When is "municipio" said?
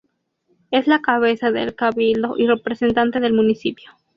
3.33-3.91